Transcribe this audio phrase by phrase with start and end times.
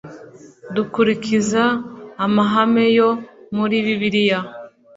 [0.75, 1.63] Dukurikiza
[2.25, 3.09] amahame yo
[3.57, 4.39] muri Bibiliya